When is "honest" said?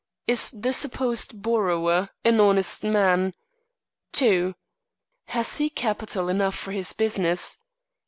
2.41-2.83